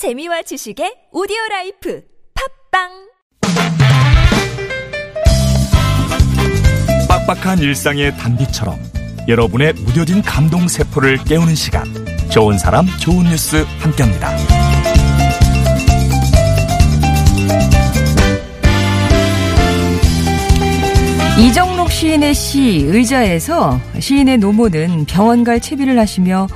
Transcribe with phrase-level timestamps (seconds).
[0.00, 2.02] 재미와 지식의 오디오 라이프
[2.72, 2.88] 팟빵
[7.06, 8.78] 빡빡한 일상의 단비처럼
[9.28, 11.84] 여러분의 무뎌진 감동 세포를 깨우는 시간
[12.30, 14.34] 좋은 사람 좋은 뉴스 함께합니다.
[21.38, 26.46] 이정록 시인의 시 의자에서 시인의 노모는 병원 갈 채비를 하시며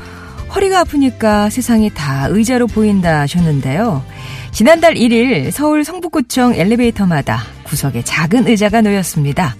[0.54, 4.04] 허리가 아프니까 세상이 다 의자로 보인다 하셨는데요.
[4.52, 9.56] 지난달 1일 서울 성북구청 엘리베이터마다 구석에 작은 의자가 놓였습니다.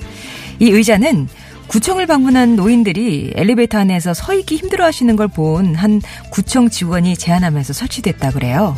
[0.61, 1.29] 이 의자는
[1.67, 7.73] 구청을 방문한 노인들이 엘리베이터 안에서 서 있기 힘들어 하시는 걸 본 한 구청 직원이 제안하면서
[7.73, 8.77] 설치됐다 그래요.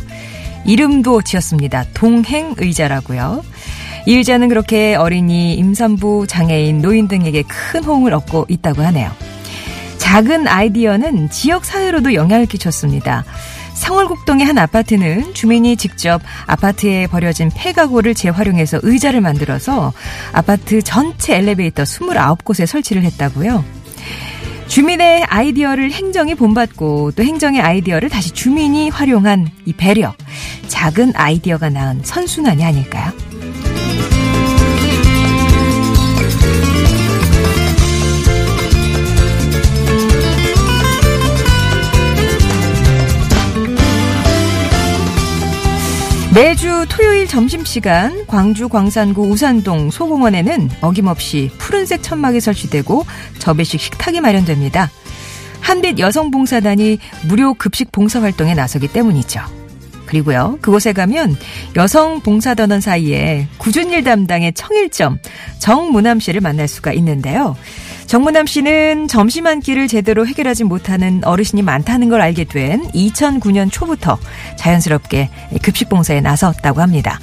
[0.65, 1.85] 이름도 지었습니다.
[1.95, 3.45] 동행 의자라고요.
[4.07, 9.11] 이 의자는 그렇게 어린이, 임산부, 장애인, 노인 등에게 큰 호응을 얻고 있다고 하네요.
[10.07, 13.25] 작은 아이디어는 지역 사회로도 영향을 끼쳤습니다.
[13.75, 19.93] 상월곡동의 한 아파트는 주민이 직접 아파트에 버려진 폐가구를 재활용해서 의자를 만들어서
[20.33, 23.65] 아파트 전체 엘리베이터 29곳에 설치를 했다고요.
[24.69, 30.15] 주민의 아이디어를 행정이 본받고 또 행정의 아이디어를 다시 주민이 활용한 이 배려.
[30.69, 33.13] 작은 아이디어가 낳은 선순환이 아닐까요?
[46.37, 53.07] 매주 토요일 점심시간 광주 광산구 우산동 소공원에는 어김없이 푸른색 천막이 설치되고
[53.39, 54.91] 접이식 식탁이 마련됩니다.
[55.63, 59.41] 한빛 여성봉사단이 무료 급식 봉사활동에 나서기 때문이죠.
[60.05, 61.37] 그리고요, 그곳에 가면
[61.75, 65.19] 여성 봉사단원 사이에 꾸준일 담당의 청일점
[65.59, 67.57] 정문암 씨를 만날 수가 있는데요.
[68.07, 74.19] 정문남 씨는 점심 한 끼를 제대로 해결하지 못하는 어르신이 많다는 걸 알게 된 2009년 초부터
[74.57, 75.29] 자연스럽게
[75.63, 77.19] 급식 봉사에 나섰다고 합니다.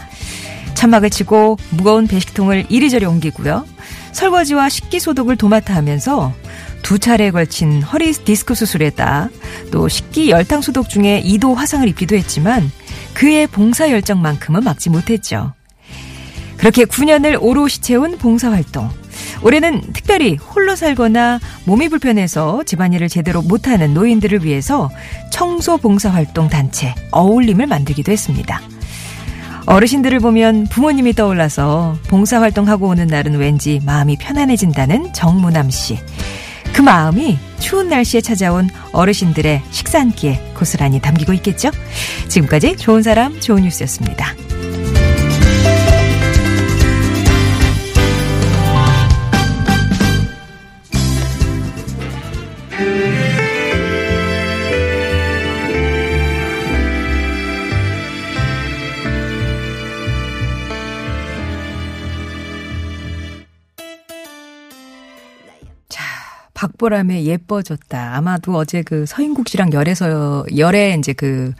[0.73, 3.65] 천막을 치고 무거운 배식통을 이리저리 옮기고요.
[4.11, 6.33] 설거지와 식기 소독을 도맡아 하면서
[6.81, 9.29] 두 차례에 걸친 허리 디스크 수술에다
[9.71, 12.69] 또 식기 열탕 소독 중에 2도 화상을 입기도 했지만
[13.13, 15.53] 그의 봉사 열정만큼은 막지 못했죠.
[16.57, 19.02] 그렇게 9년을 오롯이 채운 봉사활동.
[19.43, 24.89] 올해는 특별히 홀로 살거나 몸이 불편해서 집안일을 제대로 못하는 노인들을 위해서
[25.31, 28.61] 청소 봉사활동 단체 어울림을 만들기도 했습니다.
[29.65, 35.99] 어르신들을 보면 부모님이 떠올라서 봉사활동하고 오는 날은 왠지 마음이 편안해진다는 정문암 씨.
[36.73, 41.69] 그 마음이 추운 날씨에 찾아온 어르신들의 식사 한 끼에 고스란히 담기고 있겠죠?
[42.27, 44.52] 지금까지 좋은 사람, 좋은 뉴스였습니다.
[66.63, 68.15] 박보람의 예뻐졌다.
[68.15, 71.51] 아마도 어제 그 서인국 씨랑 열에서 열에 이제 그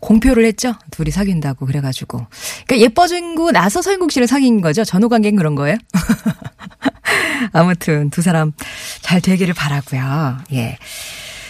[0.00, 0.74] 공표를 했죠.
[0.90, 2.26] 둘이 사귄다고 그래가지고.
[2.66, 4.84] 그러니까 예뻐진고 나서 서인국 씨를 사귄 거죠.
[4.84, 5.76] 전후 관계는 그런 거예요.
[7.52, 8.52] 아무튼 두 사람
[9.00, 10.38] 잘 되기를 바라고요.
[10.52, 10.76] 예.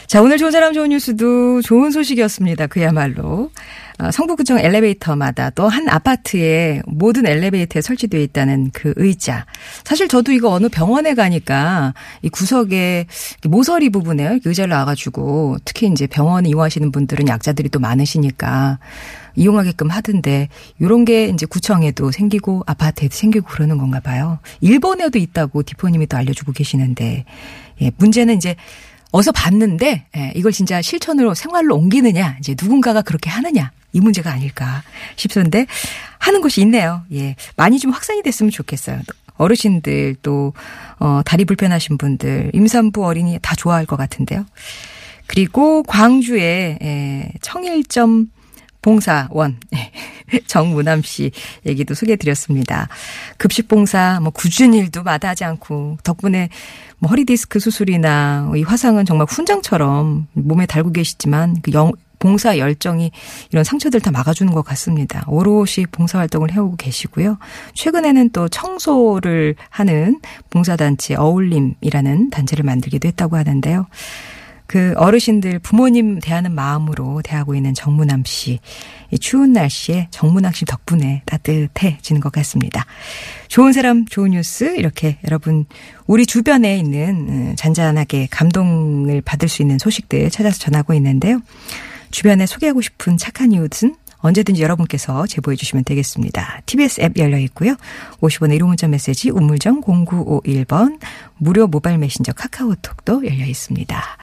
[0.07, 2.69] 자, 오늘 좋은 사람 좋은 뉴스도 좋은 소식이었습니다.
[2.69, 3.51] 그야말로.
[4.03, 9.47] 어, 성북구청 엘리베이터마다 또 한 아파트에 모든 엘리베이터에 설치되어 있다는 그 의자.
[9.85, 13.07] 사실 저도 이거 어느 병원에 가니까 이 구석에
[13.45, 18.81] 모서리 부분에 의자를 놔가지고 특히 이제 병원 이용하시는 분들은 약자들이 또 많으시니까
[19.37, 20.49] 이용하게끔 하던데
[20.83, 24.39] 요런 게 이제 구청에도 생기고 아파트에도 생기고 그러는 건가 봐요.
[24.61, 27.25] 일본에도 있다고 디포님이 또 알려주고 계시는데
[27.81, 28.57] 예, 문제는 이제
[29.11, 34.83] 어서 봤는데 예, 이걸 진짜 실천으로 생활로 옮기느냐 이제 누군가가 그렇게 하느냐 이 문제가 아닐까
[35.17, 35.67] 싶은데
[36.19, 37.03] 하는 곳이 있네요.
[37.13, 39.01] 예, 많이 좀 확산이 됐으면 좋겠어요.
[39.37, 40.53] 어르신들 또
[40.99, 44.45] 어, 다리 불편하신 분들 임산부 어린이 다 좋아할 것 같은데요.
[45.27, 48.29] 그리고 광주에 예, 청일점
[48.83, 49.59] 봉사원
[50.47, 51.31] 정문암 씨
[51.65, 52.89] 얘기도 소개해드렸습니다.
[53.39, 56.49] 급식 봉사 뭐 굳은 일도 마다하지 않고 덕분에
[56.99, 63.11] 뭐 허리 디스크 수술이나 이 화상은 정말 훈장처럼 몸에 달고 계시지만 그 영, 봉사 열정이
[63.51, 65.25] 이런 상처들 다 막아주는 것 같습니다.
[65.27, 67.37] 오롯이 봉사 활동을 해오고 계시고요.
[67.75, 73.89] 최근에는 또 청소를 하는 봉사단체 어울림이라는 단체를 만들기도 했다고 하는데요.
[74.69, 78.61] 그 어르신들 부모님 대하는 마음으로 대하고 있는 정문암 씨.
[79.11, 82.87] 이 추운 날씨에 정문암 씨 덕분에 따뜻해지는 것 같습니다.
[83.49, 85.67] 좋은 사람 좋은 뉴스 이렇게 여러분
[86.07, 91.41] 우리 주변에 있는 음, 잔잔하게 감동을 받을 수 있는 소식들 찾아서 전하고 있는데요.
[92.13, 96.61] 주변에 소개하고 싶은 착한 이웃은 언제든지 여러분께서 제보해 주시면 되겠습니다.
[96.67, 97.75] TBS 앱 열려 있고요.
[98.21, 101.01] 50원의 1호 문자 메시지 우물정 0951번
[101.39, 104.19] 무료 모바일 메신저 카카오톡도 열려 있습니다.